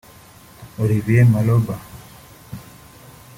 [0.79, 1.77] Oliver Maloba